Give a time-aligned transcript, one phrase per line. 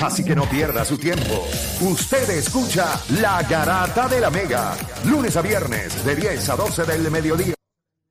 [0.00, 1.46] Así que no pierda su tiempo.
[1.82, 4.74] Usted escucha La Garata de la Mega.
[5.04, 7.54] Lunes a viernes de 10 a 12 del mediodía.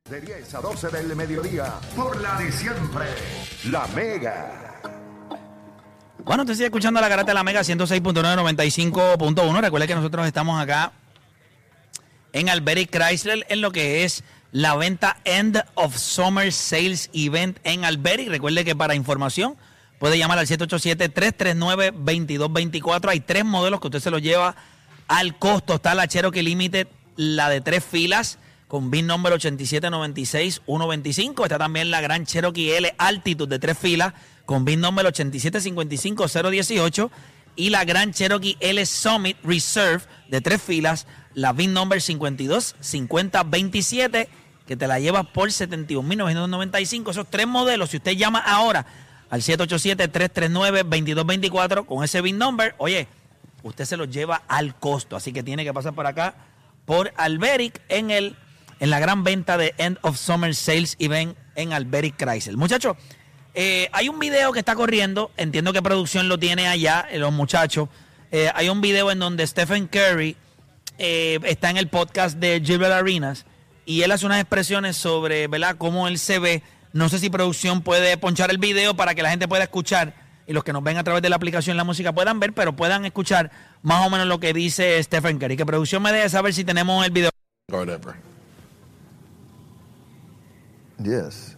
[0.08, 1.74] De 10 a 12 del mediodía.
[1.96, 3.06] Por la de siempre.
[3.72, 4.82] La Mega.
[6.24, 9.62] Bueno, usted sigue escuchando la garata de la Mega 106.995.1.
[9.62, 10.92] Recuerde que nosotros estamos acá
[12.34, 17.84] en Alberic Chrysler en lo que es la venta End of Summer Sales Event en
[17.84, 18.30] Alberic.
[18.30, 19.58] Recuerde que para información
[20.00, 23.10] puede llamar al 787-339-2224.
[23.10, 24.56] Hay tres modelos que usted se los lleva
[25.08, 25.76] al costo.
[25.76, 31.44] Está la Cherokee Limited, la de tres filas con VIN número 8796-125.
[31.44, 34.14] Está también la Gran Cherokee L Altitude de tres filas
[34.46, 37.12] con VIN número 8755-018.
[37.56, 44.30] Y la Gran Cherokee L Summit Reserve de tres filas, la VIN number 525027,
[44.66, 47.10] que te la lleva por 71.995.
[47.10, 48.86] Esos tres modelos, si usted llama ahora
[49.30, 53.08] al 787-339-2224 con ese VIN number, oye,
[53.64, 55.16] usted se los lleva al costo.
[55.16, 56.36] Así que tiene que pasar por acá,
[56.86, 58.36] por Alberic, en, el,
[58.80, 62.58] en la gran venta de End of Summer Sales Event en Alberic Chrysler.
[62.58, 62.98] Muchachos,
[63.54, 67.32] eh, hay un video que está corriendo, entiendo que producción lo tiene allá, eh, los
[67.32, 67.90] muchachos.
[68.32, 70.36] Eh, hay un video en donde Stephen Curry
[70.98, 73.46] está en el podcast de Gilbert Arenas
[73.86, 76.62] y él hace unas expresiones sobre, ¿verdad?, cómo él se ve
[76.94, 80.14] no sé si producción puede ponchar el video para que la gente pueda escuchar
[80.48, 82.76] y los que nos ven a través de la aplicación La Música puedan ver, pero
[82.76, 83.52] puedan escuchar
[83.84, 85.56] más o menos lo que dice Stephen Curry.
[85.56, 87.30] Que producción me deje saber si tenemos el video.
[87.72, 88.16] Whatever.
[91.04, 91.56] Yes.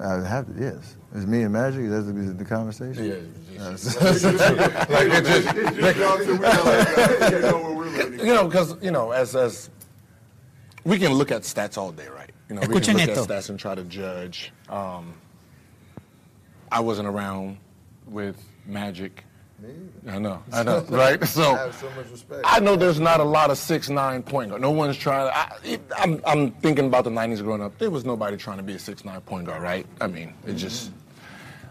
[0.00, 0.96] I have to, yes.
[1.14, 1.88] It's me and Magic.
[1.88, 3.04] That's the, the conversation.
[3.04, 3.68] Yeah,
[4.90, 5.54] like it just,
[8.24, 9.70] you know, because you know, as as
[10.82, 12.33] we can look at stats all day, right?
[12.48, 13.22] You know, we Escuchen can look esto.
[13.24, 14.52] at stats and try to judge.
[14.68, 15.14] Um,
[16.70, 17.58] I wasn't around
[18.06, 18.36] with
[18.66, 19.24] Magic.
[20.06, 21.24] I know, I know, right?
[21.26, 22.42] So, I have so much respect.
[22.44, 24.60] I know there's not a lot of six nine point guard.
[24.60, 25.30] No one's trying.
[25.32, 27.78] I, I'm I'm thinking about the '90s growing up.
[27.78, 29.86] There was nobody trying to be a six nine point guard, right?
[30.00, 30.90] I mean, it just.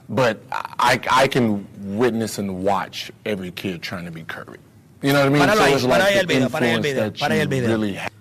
[0.09, 1.67] But I I can
[1.97, 4.57] witness and watch every kid trying to be Curry.
[5.03, 5.41] You know what I mean?
[5.43, 7.41] Páralo ahí, it's para ahí el the video, para el influence video, that para el
[7.43, 7.69] you video.
[7.69, 8.11] really have.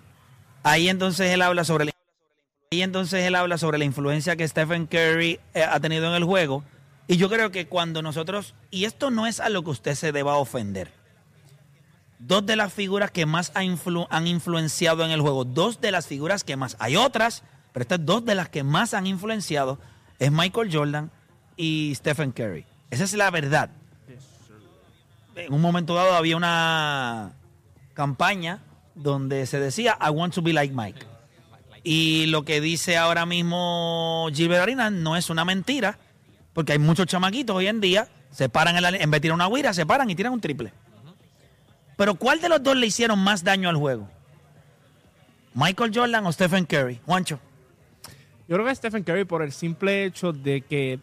[0.64, 1.91] Ahí entonces él habla sobre
[2.72, 6.24] ahí entonces él habla sobre la influencia que Stephen Curry eh, ha tenido en el
[6.24, 6.64] juego.
[7.06, 10.10] Y yo creo que cuando nosotros, y esto no es a lo que usted se
[10.10, 10.90] deba ofender,
[12.18, 16.44] dos de las figuras que más han influenciado en el juego, dos de las figuras
[16.44, 19.78] que más, hay otras, pero estas dos de las que más han influenciado
[20.18, 21.10] es Michael Jordan
[21.56, 22.64] y Stephen Curry.
[22.90, 23.68] Esa es la verdad.
[25.36, 27.32] En un momento dado había una
[27.92, 28.60] campaña
[28.94, 31.11] donde se decía I want to be like Mike.
[31.84, 35.98] Y lo que dice ahora mismo Gilbert Arenas no es una mentira,
[36.52, 39.34] porque hay muchos chamaquitos hoy en día, se paran en, la, en vez de tirar
[39.34, 40.72] una guira, se paran y tiran un triple.
[41.96, 44.08] Pero ¿cuál de los dos le hicieron más daño al juego?
[45.54, 47.00] ¿Michael Jordan o Stephen Curry?
[47.04, 47.38] Juancho.
[48.48, 51.00] Yo creo que Stephen Curry por el simple hecho de que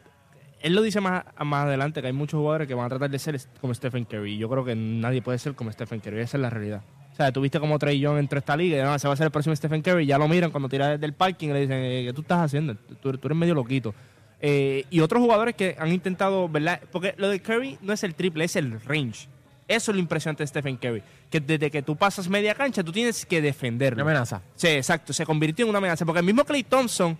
[0.62, 3.20] él lo dice más, más adelante que hay muchos jugadores que van a tratar de
[3.20, 4.38] ser como Stephen Curry.
[4.38, 6.20] Yo creo que nadie puede ser como Stephen Curry.
[6.22, 6.82] Esa es la realidad.
[7.20, 9.26] O sea, tuviste como Trey Young entre esta liga y no, se va a ser
[9.26, 10.06] el próximo Stephen Curry.
[10.06, 12.40] Ya lo miran cuando tira desde el parking y le dicen, eh, ¿qué tú estás
[12.40, 12.76] haciendo?
[12.76, 13.94] Tú, tú eres medio loquito.
[14.40, 16.80] Eh, y otros jugadores que han intentado, ¿verdad?
[16.94, 19.28] Porque lo de Curry no es el triple, es el range.
[19.68, 21.04] Eso es lo impresionante de Stephen Curry.
[21.30, 24.02] Que desde que tú pasas media cancha, tú tienes que defenderlo.
[24.02, 24.42] Una amenaza.
[24.56, 25.12] Sí, exacto.
[25.12, 26.06] Se convirtió en una amenaza.
[26.06, 27.20] Porque el mismo Clay Thompson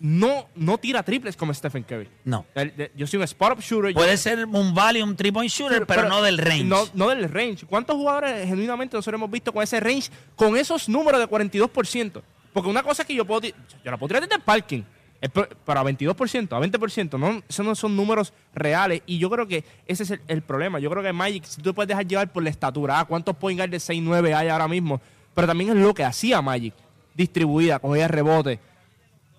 [0.00, 2.08] no, no tira triples como Stephen Curry.
[2.24, 2.46] No.
[2.54, 3.90] El- de- Yo soy un spot-up shooter.
[3.90, 6.64] yo- Puede ser un value, un three-point shooter, pero, no del range.
[6.64, 7.66] No, no del range.
[7.66, 12.22] ¿Cuántos jugadores genuinamente nosotros hemos visto con ese range, con esos números de 42%?
[12.52, 13.42] Porque una cosa que yo puedo...
[13.42, 13.52] Yo
[13.84, 14.82] la puedo tirar desde el parking.
[15.20, 19.02] Es per- Pero a 22%, a 20%, no, esos no son números reales.
[19.04, 20.78] Y yo creo que ese es el, el problema.
[20.78, 23.58] Yo creo que Magic, si tú puedes dejar llevar por la estatura, ah, ¿cuántos point
[23.58, 24.98] guard de 6-9 hay ahora mismo?
[25.34, 26.72] Pero también es lo que hacía Magic.
[27.14, 28.60] Distribuida, cogía rebote,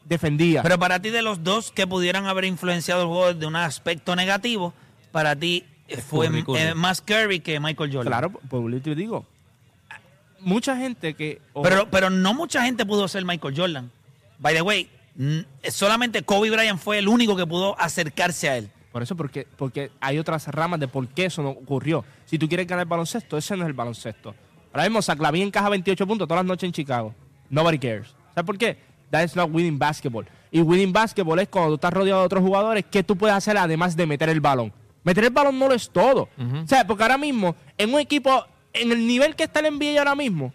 [0.05, 0.63] defendía.
[0.63, 4.15] Pero para ti, de los dos que pudieran haber influenciado el juego de un aspecto
[4.15, 4.73] negativo,
[5.11, 8.11] para ti eh, fue eh, más Curry que Michael Jordan.
[8.11, 9.25] claro, pues yo te digo.
[10.39, 11.41] Mucha gente que...
[11.61, 13.91] Pero, pero no mucha gente pudo ser Michael Jordan.
[14.39, 14.89] By the way,
[15.69, 18.71] solamente Kobe Bryant fue el único que pudo acercarse a él.
[18.91, 22.03] Por eso, porque, porque hay otras ramas de por qué eso no ocurrió.
[22.25, 24.35] Si tú quieres ganar el baloncesto, ese no es el baloncesto.
[24.73, 27.13] Ahora mismo, Saclavín encaja 28 puntos todas las noches en Chicago.
[27.49, 28.07] Nobody cares.
[28.33, 28.77] ¿Sabes por qué?
[29.11, 30.25] That is not winning basketball.
[30.51, 33.57] Y winning basketball es cuando tú estás rodeado de otros jugadores, ¿qué tú puedes hacer
[33.57, 34.73] además de meter el balón?
[35.03, 36.29] Meter el balón no lo es todo.
[36.63, 39.99] O sea, porque ahora mismo, en un equipo, en el nivel que está el NBA
[39.99, 40.53] ahora mismo,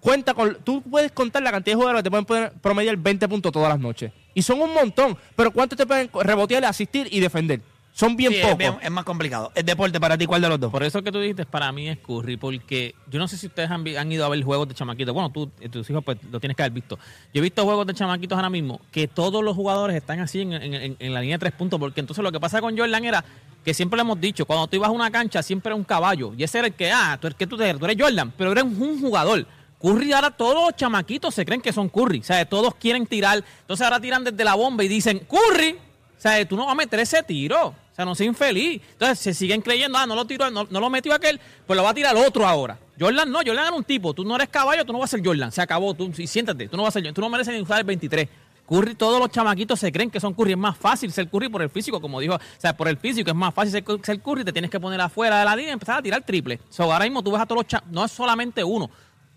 [0.00, 0.56] cuenta con.
[0.64, 3.78] Tú puedes contar la cantidad de jugadores que te pueden promediar 20 puntos todas las
[3.78, 4.12] noches.
[4.34, 5.16] Y son un montón.
[5.34, 7.60] Pero ¿cuántos te pueden rebotear, asistir y defender?
[7.98, 8.76] Son bien Sí, pocos.
[8.80, 9.50] es más complicado.
[9.56, 10.70] El deporte para ti, ¿cuál de los dos?
[10.70, 13.68] Por eso que tú dijiste, para mí es Curry, porque yo no sé si ustedes
[13.72, 15.12] han, ido a ver juegos de chamaquitos.
[15.12, 16.96] Bueno, tú, eh, tus hijos, pues lo tienes que haber visto.
[17.34, 20.52] Yo he visto juegos de chamaquitos ahora mismo que todos los jugadores están así en,
[20.52, 23.04] en- en- en la línea de tres puntos, porque entonces lo que pasa con Jordan
[23.04, 23.24] era
[23.64, 26.32] que siempre le hemos dicho, cuando tú ibas a una cancha, siempre era un caballo.
[26.38, 28.52] Y ese era el que, ah, tú, eres- que tú, eres, tú eres Jordan, pero
[28.52, 29.44] eres un jugador.
[29.82, 32.20] Curry ahora todos los chamaquitos se creen que son Curry.
[32.20, 33.42] O sea, todos quieren tirar.
[33.62, 35.72] Entonces ahora tiran desde la bomba y dicen, Curry.
[36.16, 37.74] O sea, tú no vas a meter ese tiro.
[37.98, 38.80] Sea, no seas infeliz.
[38.92, 41.82] Entonces se siguen creyendo, ah, no lo tiró, no, no lo metió aquel, pues lo
[41.82, 42.78] va a tirar otro ahora.
[42.96, 44.14] Jordan no, Jordan era un tipo.
[44.14, 45.50] Tú no eres caballo, tú no vas a ser Jordan.
[45.50, 45.92] Se acabó.
[45.94, 48.28] Tú, y siéntate, tú no vas a ser Tú no mereces ni usar el 23.
[48.68, 50.52] Curry, todos los chamaquitos se creen que son Curry.
[50.52, 52.36] Es más fácil ser Curry por el físico, como dijo.
[52.36, 54.44] O sea, por el físico es más fácil ser, ser Curry.
[54.44, 56.60] Te tienes que poner afuera de la línea y empezar a tirar triple.
[56.70, 57.92] So, ahora mismo tú ves a todos los chamacos.
[57.92, 58.88] No es solamente uno.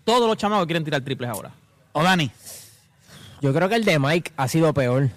[0.04, 1.50] Todos los chamacos quieren tirar triples ahora.
[1.94, 2.30] O Dani.
[3.42, 5.10] Yo creo que el de Mike ha sido peor.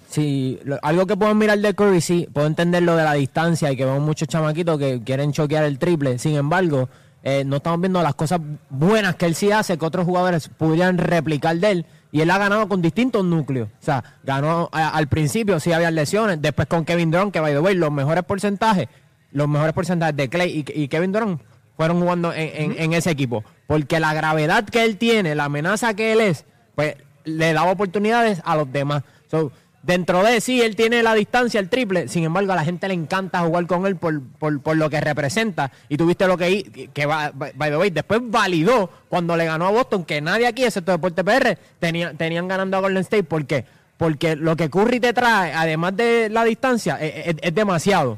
[0.63, 3.77] Lo- algo que puedo mirar de Curry, sí, puedo entender lo de la distancia y
[3.77, 6.17] que vemos muchos chamaquitos que quieren choquear el triple.
[6.17, 6.89] Sin embargo,
[7.23, 8.39] eh, no estamos viendo las cosas
[8.69, 11.85] buenas que él sí hace, que otros jugadores pudieran replicar de él.
[12.11, 13.67] Y él ha ganado con distintos núcleos.
[13.79, 16.41] O sea, ganó al principio, sí había lesiones.
[16.41, 18.87] Después con Kevin Durant, que by the way, los mejores porcentajes,
[19.33, 21.41] los mejores porcentajes de Clay y, y Kevin Durant
[21.77, 23.43] fueron jugando en, en- en ese equipo.
[23.67, 26.95] Porque la gravedad que él tiene, la amenaza que él es, pues
[27.25, 29.03] le daba oportunidades a los demás.
[29.29, 29.51] So,
[29.83, 32.07] dentro de sí, él tiene la distancia, el triple.
[32.07, 35.71] Sin embargo, a la gente le encanta jugar con él por, por, lo que representa.
[35.89, 37.31] Y tuviste lo que, que by
[37.69, 41.57] the way, después validó cuando le ganó a Boston, que nadie aquí, excepto Deporte PR,
[41.79, 43.23] tenía, tenían ganando a Golden State.
[43.25, 43.65] ¿Por qué?
[43.97, 48.17] Porque lo que Curry te trae, además de la distancia, es, es- es demasiado.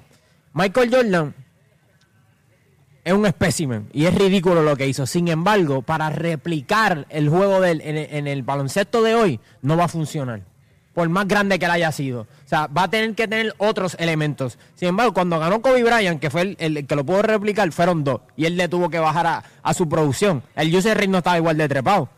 [0.53, 1.35] Michael Jordan
[3.07, 5.05] es un espécimen y es ridículo lo que hizo.
[5.05, 9.77] Sin embargo, para replicar el juego del, en, el- en el baloncesto de hoy, no
[9.77, 10.41] va a funcionar.
[10.93, 12.21] Por más grande que él haya sido.
[12.21, 14.57] O sea, va a tener que tener otros elementos.
[14.75, 18.03] Sin embargo, cuando ganó Kobe Bryant, que fue el, el que lo pudo replicar, fueron
[18.03, 18.21] dos.
[18.35, 20.41] Y él le tuvo que bajar a, a su producción.
[20.55, 22.09] El user rate no estaba igual de trepado.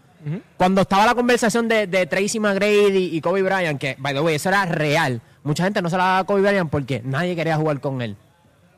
[0.57, 4.35] Cuando estaba la conversación de, de Tracy McGrady y Kobe Bryant, que, by the way,
[4.35, 5.21] eso era real.
[5.43, 8.15] Mucha gente no se la daba a Kobe Bryant porque nadie quería jugar con él.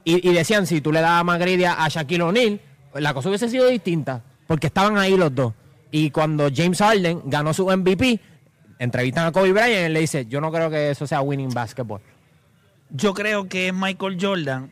[0.04, 2.60] Y, decían, si tú le dabas McGrady a, Shaquille O'Neal,
[2.96, 5.54] la cosa hubiese sido distinta, porque estaban ahí los dos.
[5.92, 8.20] Y cuando James Harden ganó su MVP,
[8.80, 12.02] entrevistan a Kobe Bryant y le dice, yo no creo que eso sea winning basketball.
[12.90, 14.72] Yo creo que es Michael Jordan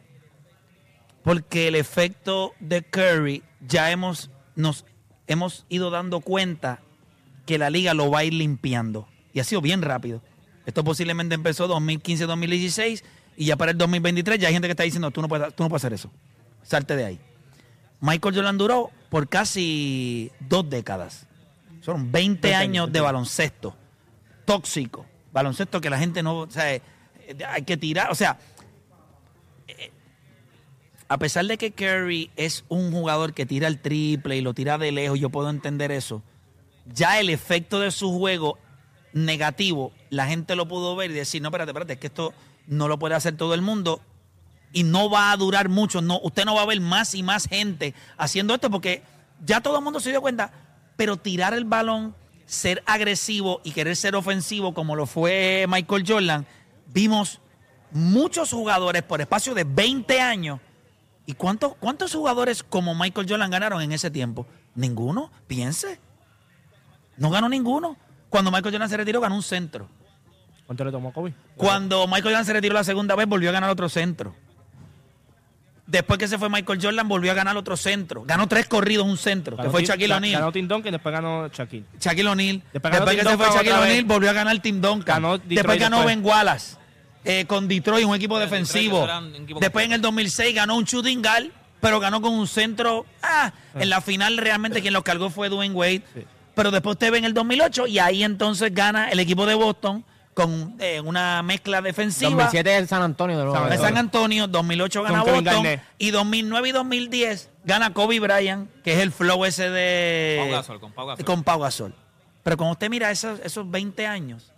[1.24, 4.86] porque el efecto de Curry ya hemos nos
[5.28, 6.82] hemos ido dando cuenta
[7.46, 10.22] que la liga lo va a ir limpiando y ha sido bien rápido.
[10.66, 13.04] Esto posiblemente empezó 2015-2016
[13.40, 15.64] y ya para el 2023 ya hay gente que está diciendo tú no puedes tú
[15.64, 16.12] no puedes hacer eso.
[16.62, 17.20] Salte de ahí.
[18.02, 21.26] Michael Jordan duró por casi dos décadas.
[21.80, 23.78] Son 20 años de baloncesto
[24.44, 25.06] tóxico.
[25.32, 26.82] Baloncesto que la gente no, o sea, eh,
[27.48, 28.38] hay que tirar, o sea,
[29.70, 29.90] eh,
[31.08, 34.78] a pesar de que Curry es un jugador que tira el triple y lo tira
[34.78, 36.24] de lejos, yo puedo entender eso.
[36.94, 38.58] Ya el efecto de su juego
[39.14, 42.34] negativo, la gente lo pudo ver y decir, no, espérate, espérate, es que esto
[42.70, 44.00] no lo puede hacer todo el mundo
[44.72, 46.02] y no va a durar mucho.
[46.02, 49.02] No, usted no va a ver más y más gente haciendo esto porque
[49.44, 50.52] ya todo el mundo se dio cuenta.
[50.96, 56.46] Pero tirar el balón, ser agresivo y querer ser ofensivo como lo fue Michael Jordan,
[56.94, 57.40] vimos
[57.92, 60.60] muchos jugadores por espacio de 20 años.
[61.26, 64.46] ¿Y cuántos, cuántos jugadores como Michael Jordan ganaron en ese tiempo?
[64.76, 66.00] Ninguno, piense.
[67.18, 67.98] No ganó ninguno.
[68.30, 69.90] Cuando Michael Jordan se retiró, ganó un centro.
[70.70, 71.34] ¿Cuánto le tomó a Kobe?
[71.58, 74.36] Cuando Michael Jordan se retiró la segunda vez, volvió a ganar otro centro.
[75.88, 78.24] Después que se fue Michael Jordan, volvió a ganar otro centro.
[78.24, 80.40] Ganó tres corridos un centro, que Ganó fue Tim- Shaquille O'Neal.
[80.42, 81.86] Ganó Tim Duncan y después ganó Shaquille.
[82.00, 82.62] Shaquille O'Neal.
[82.72, 83.84] Después Después, ganó que Tim se fue Duncan Shaquille.
[83.84, 85.16] O'Neal, volvió a ganar Tim Duncan.
[85.16, 86.16] Ganó Detroit después ganó después.
[86.18, 86.78] Ben Wallace
[87.26, 89.04] eh, con Detroit, un equipo defensivo.
[89.04, 91.46] un equipo Después en el 2006 ganó un shooting guard,
[91.82, 93.08] pero ganó con un centro.
[93.24, 96.04] Ah, en la final realmente quien los cargó fue Dwayne Wade.
[96.54, 100.06] Pero después usted ve en el 2008 y ahí entonces gana el equipo de Boston
[100.40, 102.32] con eh, una mezcla defensiva.
[102.32, 103.78] 2007 es el San Antonio de nuevo.
[103.78, 105.84] San Antonio, 2008 gana Con Kevin Boston Garnett.
[105.98, 110.80] y 2009 y 2010 gana Kobe Bryant, que es el flow ese de Pau Gasol,
[110.80, 111.26] con Pau Gasol.
[111.26, 111.96] con Pau Gasol.
[112.44, 114.54] Pero cuando usted mira esos, esos 20 años,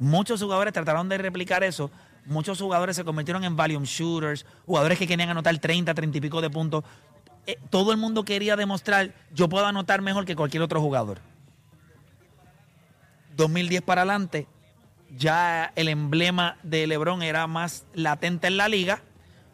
[0.00, 1.88] muchos jugadores trataron de replicar eso.
[2.24, 6.40] Muchos jugadores se convirtieron en volume shooters, jugadores que querían anotar 30, 30 y pico
[6.40, 6.82] de puntos.
[7.46, 11.20] Eh, todo el mundo quería demostrar, yo puedo anotar mejor que cualquier otro jugador.
[13.36, 14.46] 2010 para adelante,
[15.16, 19.02] ya el emblema de LeBron era más latente en la liga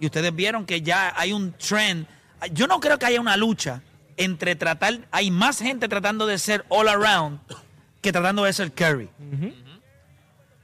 [0.01, 2.07] y ustedes vieron que ya hay un trend.
[2.53, 3.83] Yo no creo que haya una lucha
[4.17, 7.41] entre tratar, hay más gente tratando de ser all around
[8.01, 9.09] que tratando de ser Curry.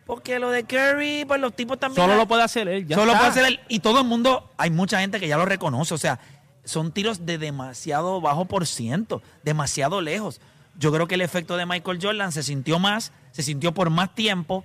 [0.06, 2.04] Porque lo de Curry, pues los tipos también.
[2.04, 2.86] Solo lo puede hacer él.
[2.86, 3.18] Ya Solo está.
[3.18, 3.60] puede hacer él.
[3.68, 5.94] Y todo el mundo, hay mucha gente que ya lo reconoce.
[5.94, 6.20] O sea,
[6.64, 10.40] son tiros de demasiado bajo por ciento, demasiado lejos.
[10.78, 14.14] Yo creo que el efecto de Michael Jordan se sintió más, se sintió por más
[14.14, 14.64] tiempo,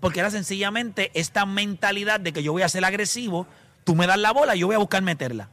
[0.00, 3.46] porque era sencillamente esta mentalidad de que yo voy a ser agresivo,
[3.84, 5.48] tú me das la bola, yo voy a buscar meterla.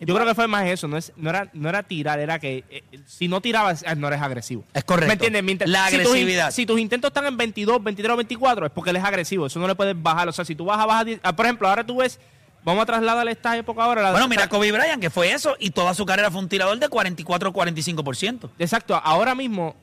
[0.00, 2.64] Yo creo que fue más eso, no, es, no, era, no era tirar, era que
[2.70, 4.64] eh, si no tirabas, eh, no eres agresivo.
[4.74, 5.06] Es correcto.
[5.06, 5.44] ¿Me entiendes?
[5.44, 6.50] Mi La si tus in- agresividad.
[6.50, 9.46] Si tus, intentos están en 22, 23 o 24, es porque él es agresivo.
[9.46, 10.28] Eso no le puedes bajar.
[10.28, 11.06] O sea, si tú vas a bajar.
[11.06, 12.18] die- ah, Por ejemplo, ahora tú ves.
[12.64, 14.02] Vamos a trasladarle esta época ahora.
[14.02, 16.78] la- Bueno, mira Kobe Bryant, que fue eso, y toda su carrera fue un tirador
[16.80, 18.50] de 44-45%.
[18.58, 19.76] Exacto, ahora mismo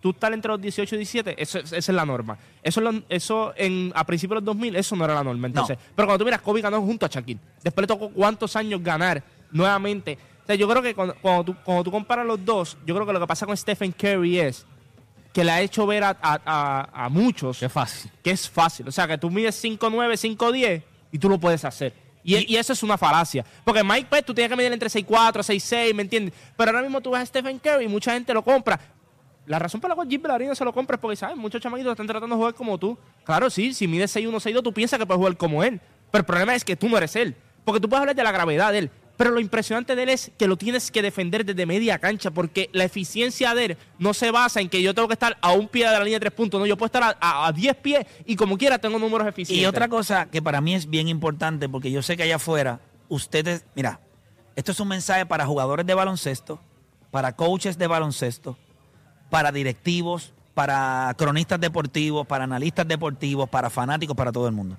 [0.00, 2.38] tú estás entre los 18 y 17, eso, esa es la norma.
[2.62, 5.46] Eso, es lo- eso en, a principios de los 2000, eso no era la norma.
[5.48, 7.40] Entonces, Pero cuando tú miras, Kobe ganó junto a Shaquille.
[7.62, 10.18] Después le tocó cuántos años ganar nuevamente.
[10.42, 13.06] O sea, yo creo que cuando, cuando, tú, cuando tú comparas los dos, yo creo
[13.06, 14.64] que lo que pasa con Stephen Curry es
[15.32, 18.10] que le ha hecho ver a, a- a- a muchos Qué fácil.
[18.22, 18.86] que es fácil.
[18.88, 21.92] O sea, que tú mides 5'9, 5'10 y tú lo puedes hacer.
[22.22, 23.44] Y, y eso es una falacia.
[23.64, 26.34] Porque Mike Pett, tú tienes que medir entre 6'4, 6'6, ¿me entiendes?
[26.56, 28.80] Pero ahora mismo tú ves a Stephen Curry y mucha gente lo compra.
[29.46, 31.36] La razón por la cual Jim Belarino se lo compra es porque, ¿sabes?
[31.36, 32.98] Muchos chamaquitos están tratando de jugar como tú.
[33.24, 35.80] Claro, sí, si mides 6'1, 6'2, tú piensas que puedes jugar como él.
[36.10, 37.36] Pero el problema es que tú no eres él.
[37.64, 38.90] Porque tú puedes hablar de la gravedad de él.
[39.16, 42.30] Pero lo impresionante de él es que lo tienes que defender desde media cancha.
[42.30, 45.52] Porque la eficiencia de él no se basa en que yo tengo que estar a
[45.52, 46.60] un pie de la línea de tres puntos.
[46.60, 49.62] No, yo puedo estar a 10 pies y como quiera tengo números eficientes.
[49.62, 52.80] Y otra cosa que para mí es bien importante, porque yo sé que allá afuera,
[53.08, 54.00] ustedes, mira,
[54.56, 56.60] esto es un mensaje para jugadores de baloncesto,
[57.10, 58.58] para coaches de baloncesto,
[59.30, 64.76] para directivos, para cronistas deportivos, para analistas deportivos, para fanáticos, para todo el mundo.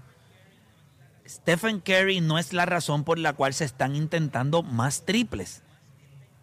[1.28, 5.62] Stephen Curry no es la razón por la cual se están intentando más triples.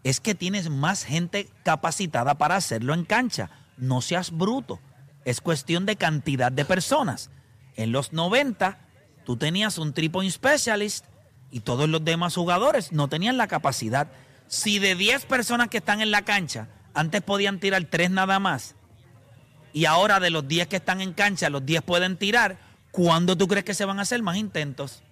[0.02, 3.50] Es que tienes más gente capacitada para hacerlo en cancha.
[3.78, 4.78] No seas bruto.
[5.24, 7.30] Es cuestión de cantidad de personas.
[7.76, 8.78] En los 90,
[9.24, 11.06] tú tenías un triple specialist
[11.50, 14.08] y todos los demás jugadores no tenían la capacidad.
[14.46, 18.74] Si de 10 personas que están en la cancha, antes podían tirar 3 nada más,
[19.72, 22.58] y ahora de los 10 que están en cancha, los 10 pueden tirar,
[22.92, 25.02] ¿cuándo tú crees que se van a hacer más intentos?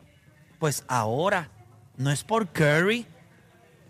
[0.60, 1.50] Pues ahora,
[1.96, 3.06] no es por Curry,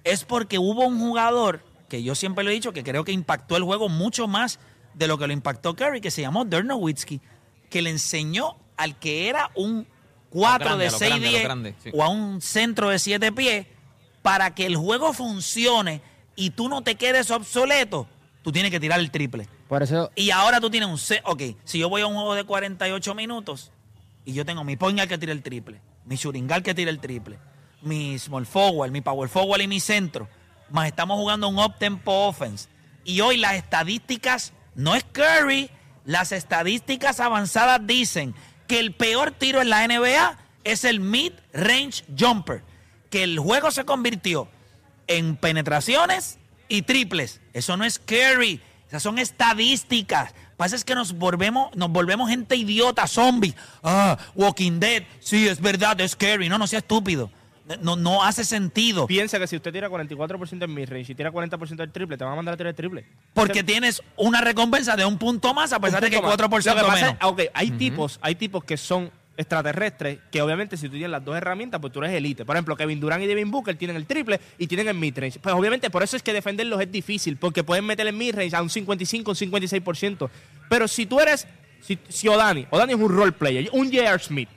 [0.04, 3.56] es porque hubo un jugador que yo siempre lo he dicho que creo que impactó
[3.56, 4.58] el juego mucho más
[4.94, 7.20] de lo que lo impactó Curry, que se llamó Dirk Nowitzki,
[7.68, 9.87] que le enseñó al que era un
[10.30, 11.90] 4 grande, de a lo 6 grande, a lo 10 grande, sí.
[11.92, 13.66] o a un centro de 7 pies
[14.22, 16.00] para que el juego funcione
[16.36, 18.06] y tú no te quedes obsoleto,
[18.42, 19.48] tú tienes que tirar el triple.
[19.68, 20.98] Por eso, Y ahora tú tienes un...
[20.98, 23.70] se- Ok, si yo voy a un juego de 48 minutos
[24.24, 26.90] y yo tengo mi point guard que tira el triple, mi shooting guard que tira
[26.90, 27.38] el triple,
[27.82, 30.28] mi small forward, mi power forward y mi centro,
[30.70, 32.68] más estamos jugando un up-tempo offense.
[33.04, 35.70] Y hoy las estadísticas, no es Curry,
[36.04, 38.34] las estadísticas avanzadas dicen
[38.68, 42.62] que el peor tiro en la NBA es el mid-range jumper.
[43.10, 44.48] Que el juego se convirtió
[45.19, 46.38] en penetraciones
[46.69, 47.40] y triples.
[47.52, 48.61] Eso no es Curry.
[48.88, 50.35] Esas son estadísticas.
[50.57, 53.54] Pasa es que nos volvemos, nos volvemos gente idiota, zombies.
[53.83, 55.02] Ah, Walking Dead.
[55.21, 56.49] Sí, es verdad, es Curry.
[56.49, 57.31] No, no sea estúpido.
[57.81, 59.07] No, no hace sentido.
[59.07, 62.33] Piensa que si usted tira 44% en midrange y tira 40% del triple, te van
[62.35, 63.07] a mandar a tirar el triple.
[63.33, 66.50] Porque tienes una recompensa de un punto más a pesar de que Un punto 4%
[66.50, 66.64] más.
[66.66, 67.11] Lo que pasa menos.
[67.12, 69.11] es- ah, ok, hay tipos, hay tipos que son
[69.42, 72.44] extraterrestres que obviamente si tú tienes las dos herramientas, pues tú eres elite.
[72.44, 75.38] Por ejemplo, Kevin Durant y Devin Booker tienen el triple y tienen el midrange.
[75.38, 78.62] Pues obviamente por eso es que defenderlos es difícil, porque pueden meter el midrange a
[78.62, 80.30] un 55, un 56%.
[80.68, 81.46] Pero si tú eres,
[81.80, 84.18] si, si Odani, Odani es un role player, un J.R.
[84.22, 84.49] Smith,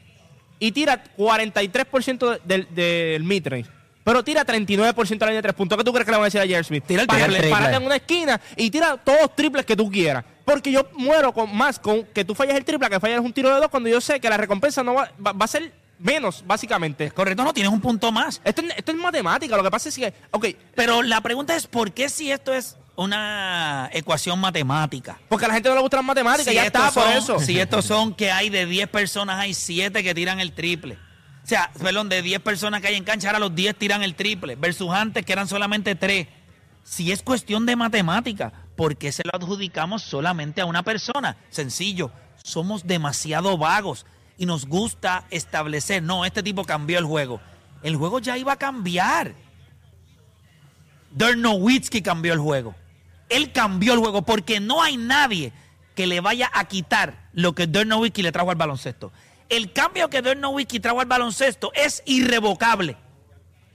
[0.60, 3.70] y tira 43% del, del midrange.
[4.06, 5.78] Pero tira 39% a la línea de tres puntos.
[5.80, 6.64] ¿Qué tú crees que le van a decir a J.R.
[6.64, 6.84] Smith?
[6.86, 7.50] Tira el triple.
[7.50, 10.24] párate en una esquina y tira todos los triples que tú quieras.
[10.46, 13.54] Porque yo muero con más con que tú falles el triple, que falles un tiro
[13.54, 16.44] de dos, cuando yo sé que la recompensa no va, va, va a ser menos,
[16.46, 17.10] básicamente.
[17.12, 18.42] Correcto, no tienes un punto más.
[18.44, 19.58] Esto, es- esto es matemática.
[19.58, 22.78] Lo que pasa es que, ok, Pero la pregunta es, ¿por qué si esto es
[22.96, 25.18] una ecuación matemática?
[25.30, 27.40] porque a la gente no le gustan las matemáticas, ya está, por eso.
[27.40, 30.98] Si estos son que hay de 10 personas, hay 7 que tiran el triple.
[31.44, 34.16] O sea, perdón, de 10 personas que hay en cancha, ahora los 10 tiran el
[34.16, 34.56] triple.
[34.56, 36.28] Versus antes que eran solamente 3.
[36.84, 41.38] Si es cuestión de matemática, ¿por qué se lo adjudicamos solamente a una persona?
[41.50, 42.12] Sencillo,
[42.44, 44.06] somos demasiado vagos
[44.38, 47.40] y nos gusta establecer, no, este tipo cambió el juego.
[47.84, 49.34] El juego ya iba a cambiar.
[51.12, 52.76] Dirk Nowitzki cambió el juego.
[53.30, 55.54] Él cambió el juego porque no hay nadie
[55.96, 59.12] que le vaya a quitar lo que Dirk Nowitzki le trajo al baloncesto.
[59.48, 62.98] El cambio que Dirk Nowitzki trajo al baloncesto es irrevocable.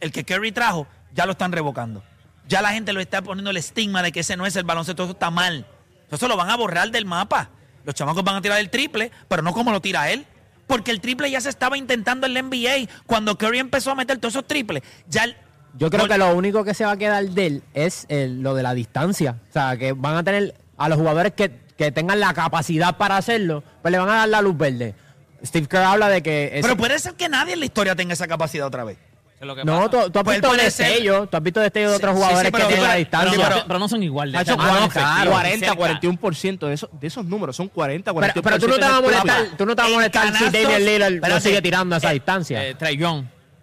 [0.00, 2.02] El que Curry trajo ya lo están revocando.
[2.50, 5.04] Ya la gente lo está poniendo el estigma de que ese no es el baloncesto,
[5.04, 5.66] eso está mal.
[6.11, 7.50] Eso lo van a borrar del mapa.
[7.85, 10.26] Los chamacos van a tirar el triple, pero no como lo tira él.
[10.66, 12.88] Porque el triple ya se estaba intentando en la NBA.
[13.07, 15.37] Cuando Curry empezó a meter todos esos triples, ya el-
[15.78, 18.54] Yo creo que lo único que se va a quedar de él es el- lo
[18.57, 19.37] de la distancia.
[19.49, 23.16] O sea, que van a tener a los jugadores que, que tengan la capacidad para
[23.16, 24.97] hacerlo, pues le van a dar la luz verde.
[25.45, 26.47] Steve Kerr habla de que...
[26.52, 28.99] ese- Pero puede ser que nadie en la historia tenga esa capacidad otra vez.
[29.41, 32.01] Lo que no, tú, tú has Pues visto destellos, tú has visto destellos de Sí,
[32.03, 33.31] otros sí, jugadores sí, pero que tienen la distancia.
[33.37, 34.35] pero, pero- pero no son iguales.
[34.37, 35.81] Ha hecho O sea, no son 40, efectivos, 40, cerca.
[35.81, 37.57] 41% de esos, de esos números.
[37.57, 38.43] Son 40, Pero, 41%.
[38.43, 40.85] pero tú no te vas a molestar, tú no te vas a molestar si Damian
[40.85, 42.67] Lillard sigue tirando a esa eh, distancia.
[42.69, 42.77] Eh.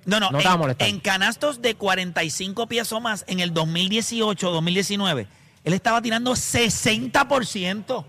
[0.05, 0.87] No, no, No te a en, molestar.
[0.87, 5.27] en canastos de 45 pies o más en el 2018, 2019,
[5.63, 8.05] él estaba tirando 60%.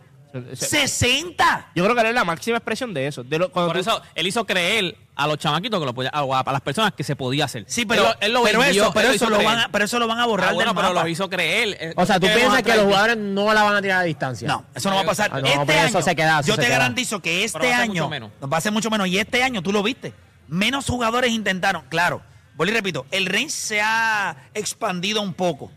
[0.53, 1.67] Ese- ¡60!
[1.75, 3.25] Yo creo que él es la máxima expresión de eso.
[3.25, 6.11] De lo, cuando Por tú- eso él hizo creer a los chamaquitos que lo podía,
[6.13, 7.65] a, a las personas que se podía hacer.
[7.67, 9.69] Sí, pero, Él lo- él lo pero vendió, eso, pero él eso lo van a,
[9.71, 11.03] pero eso lo van a borrar Ah, bueno, del pero mapa.
[11.05, 11.77] lo hizo creer.
[11.81, 14.05] Eh, o sea, tú ¿qué piensas que los jugadores no la van a tirar a
[14.05, 14.47] distancia.
[14.47, 15.31] No, eso no va a pasar.
[15.33, 16.79] Ah, no, este eso año, se queda, eso yo se te queda.
[16.79, 18.31] garantizo que este año menos.
[18.53, 19.09] va a ser mucho menos.
[19.09, 20.13] Y este año tú lo viste.
[20.47, 21.83] Menos jugadores intentaron.
[21.89, 22.23] Claro,
[22.55, 25.71] vuelvo y repito, el range se ha expandido un poco.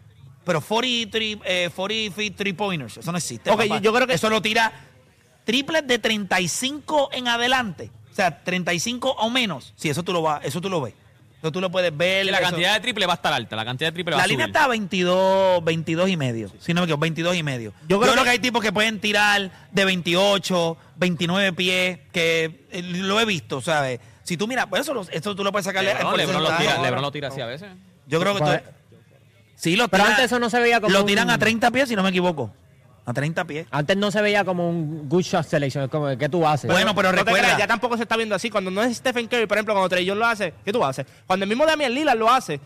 [0.43, 3.49] Pero 43, eh, 40 feet three pointers, eso no existe.
[3.51, 3.79] Ok, papá.
[3.79, 4.71] yo creo que- Eso lo tira
[5.45, 7.91] triples de 35 en adelante.
[8.11, 9.73] O sea, 35 o menos.
[9.75, 10.93] Sí, eso tú lo, vas, eso tú lo ves.
[11.41, 12.25] Eso tú lo puedes ver.
[12.27, 13.55] Y la eso- cantidad de triple va a estar alta.
[13.55, 14.55] La cantidad de triple va la a línea subir.
[14.55, 16.51] está a 22, 22 y medio.
[16.59, 17.71] Si no me equivoco, 22 y medio.
[17.71, 21.99] Yo Yo creo, creo que, que- hay tipos que pueden tirar de 28, 29 pies,
[22.11, 23.99] que eh, lo he visto, ¿sabes?
[24.23, 27.11] Si tú miras, pues eso, tú lo puedes sacarle Lebron, Lebron lo tira, Lebron lo
[27.11, 27.69] tira así a veces.
[28.07, 28.80] Yo creo que tú-
[29.61, 31.69] sí lo Pero tiran- antes eso no se veía como Lo un- tiran a 30
[31.71, 32.51] pies, si no me equivoco.
[33.05, 33.65] A 30 pies.
[33.71, 36.69] Antes no se veía como un good shot selection, es como, ¿qué tú haces?
[36.71, 38.49] Bueno, pero no recuerda- creas, ya tampoco se está viendo así.
[38.51, 41.05] Cuando no es Stephen Curry, por ejemplo, cuando Trey Young lo hace, ¿qué tú haces?
[41.25, 42.59] Cuando el mismo Damian Lillard lo hace,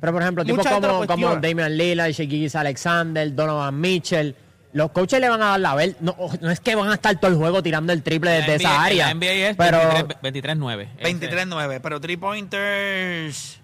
[0.00, 1.36] Pero por ejemplo, tipos como, como.
[1.36, 4.34] Damian Lillard, Shaquille Alexander, Donovan Mitchell,
[4.72, 5.96] los coaches le van a dar la ver.
[6.00, 8.82] No, no es que van a estar todo el juego tirando el triple desde esa
[8.82, 9.06] área.
[9.06, 10.20] La NBA es pero 23
[10.58, 10.88] 23-9.
[10.98, 13.59] Ese- 23-9, pero 3 pointers.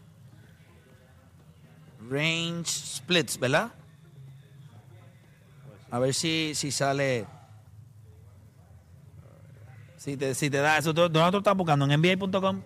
[2.09, 3.71] Range splits, ¿verdad?
[5.91, 7.27] A ver si, si sale.
[9.97, 11.85] Si te, si te da eso, ¿dónde tú estás buscando?
[11.91, 12.63] ¿En NBA.com?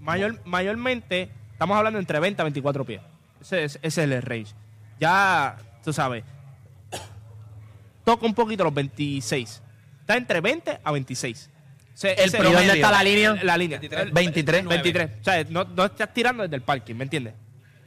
[0.00, 3.02] mayor, mayormente estamos hablando entre 20 a 24 pies.
[3.40, 4.54] Ese, es- ese es el range.
[4.98, 6.24] Ya, tú sabes,
[8.04, 9.62] toca un poquito los 26.
[10.00, 11.49] Está entre 20 a 26.
[12.08, 12.50] El promedio.
[12.50, 13.34] ¿Y dónde está la línea?
[13.42, 13.78] La línea.
[13.78, 14.12] 23.
[14.12, 14.64] 23.
[14.66, 15.10] 23.
[15.20, 17.34] O sea, no, no estás tirando desde el parking, ¿me entiendes?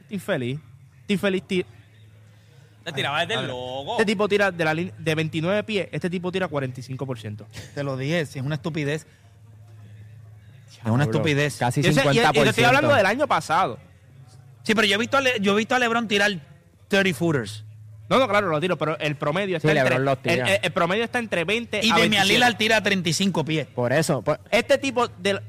[0.02, 0.58] Estoy infeliz.
[1.00, 1.42] Estoy infeliz.
[1.46, 1.66] ti-
[2.84, 3.92] Te tiraba desde el logo.
[3.94, 7.46] Este tipo tira de, la línea- de 29 pies, este tipo tira 45%.
[7.74, 9.06] Te lo dije, si es una estupidez.
[10.84, 11.56] Es una estupidez.
[11.56, 12.40] Casi Y, ese- y- 50%.
[12.40, 13.78] y te estoy hablando del año pasado.
[14.62, 16.30] Sí, pero yo he visto a, Le- yo he visto a LeBron tirar
[16.88, 17.64] 30 footers.
[18.08, 20.34] No, no, claro, lo tiro, pero el promedio está Sí, entre, los tira.
[20.34, 22.34] el, el- el promedio está entre 20 Y a Damian 27.
[22.34, 23.66] Lillard tira 35 pies.
[23.68, 24.22] Por eso.
[24.50, 25.40] Este tipo de,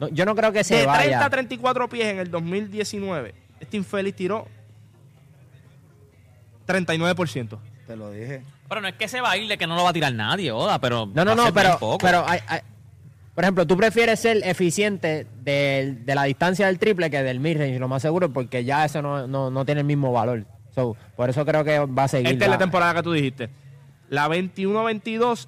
[0.00, 1.24] no, yo no creo que se de 30 vaya.
[1.24, 4.46] a 34 pies en el 2019, este infeliz tiró
[6.66, 7.58] 39%.
[7.86, 8.42] Te lo dije.
[8.68, 10.12] Pero no es que se va a ir de que no lo va a tirar
[10.12, 11.06] nadie, Oda, pero.
[11.14, 12.60] No, no, no, pero, pero hay- hay-
[13.34, 17.78] por ejemplo, tú prefieres ser eficiente del- de, la distancia del triple que del midrange,
[17.78, 20.44] lo más seguro, porque ya eso no, no, no tiene el mismo valor.
[20.74, 22.32] So, por eso creo que va a seguir.
[22.32, 23.48] Esta es la temporada que tú dijiste.
[24.08, 25.46] La 21-22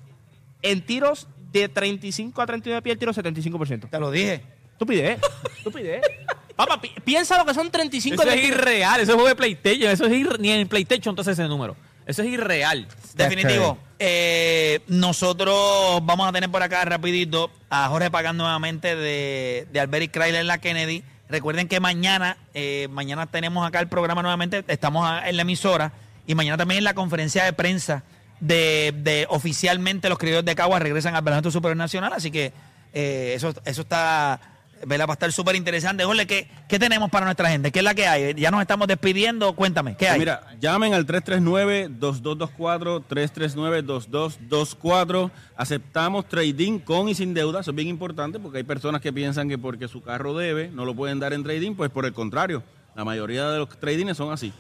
[0.63, 3.89] en tiros de 35 a 39 pies, el tiro 75%.
[3.89, 4.43] Te lo dije.
[4.73, 5.21] Estupidez.
[5.57, 6.03] Estupidez.
[6.57, 9.35] Papá, pi- piensa lo que son 35 Eso de es irreal, eso es juego de
[9.35, 11.75] PlayStation, eso es ir, ni en PlayStation entonces ese número.
[12.07, 12.87] Eso es irreal.
[13.15, 13.79] Definitivo.
[13.99, 20.11] Eh, nosotros vamos a tener por acá rapidito a Jorge Pagán nuevamente de, de Alberic
[20.13, 21.03] Chrysler en la Kennedy.
[21.31, 25.93] Recuerden que mañana, eh, mañana tenemos acá el programa nuevamente, estamos en la emisora
[26.27, 28.03] y mañana también en la conferencia de prensa
[28.41, 32.53] de, de oficialmente los criollos de Cagua regresan al Campeonato Superior Nacional, así que
[32.93, 34.41] eh, eso, eso está,
[34.87, 35.07] ¿verdad?
[35.07, 36.05] va a estar súper interesante.
[36.05, 37.73] Jorge, ¿qué, ¿qué tenemos para nuestra gente?
[37.73, 38.35] ¿Qué es la que hay?
[38.35, 40.19] Ya nos estamos despidiendo, cuéntame, ¿qué hay?
[40.19, 45.31] Mira, llamen al 339-2224, 339-2224.
[45.57, 49.49] Aceptamos trading con y sin deuda, eso es bien importante porque hay personas que piensan
[49.49, 52.63] que porque su carro debe, no lo pueden dar en trading, pues por el contrario,
[52.95, 54.53] la mayoría de los tradings son así.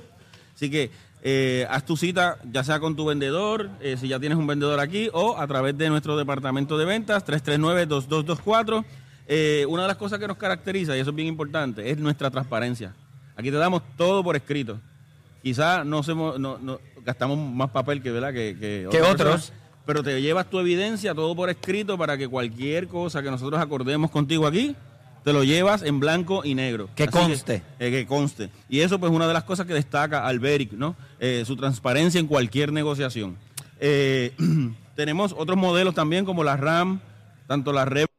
[0.54, 0.90] Así que
[1.22, 4.80] eh, haz tu cita ya sea con tu vendedor, eh, si ya tienes un vendedor
[4.80, 8.84] aquí, o a través de nuestro departamento de ventas, 339-2224.
[9.32, 12.32] Eh, una de las cosas que nos caracteriza, y eso es bien importante, es nuestra
[12.32, 12.92] transparencia.
[13.36, 14.80] Aquí te damos todo por escrito.
[15.40, 16.02] Quizás no,
[16.36, 18.32] no, no- gastamos más papel que, ¿verdad?
[18.32, 19.14] que, que otros.
[19.14, 19.52] personas,
[19.86, 24.10] pero te llevas tu evidencia todo por escrito para que cualquier cosa que nosotros acordemos
[24.10, 24.74] contigo aquí,
[25.22, 26.88] te lo llevas en blanco y negro.
[26.96, 27.62] Que Así conste.
[27.78, 28.50] eh, que conste.
[28.68, 30.96] Y eso pues es una de las cosas que destaca Alberic, ¿no?
[31.20, 33.36] Eh, su transparencia en cualquier negociación.
[33.78, 34.32] Eh,
[34.96, 37.00] tenemos otros modelos también como la RAM,
[37.46, 38.09] tanto la 500